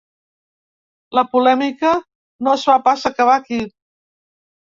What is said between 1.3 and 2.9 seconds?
polèmica no es va